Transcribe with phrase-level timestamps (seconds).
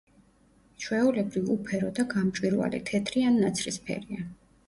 [0.85, 4.27] ჩვეულებრივ, უფერო და გამჭვირვალე, თეთრი ან ნაცრისფერია.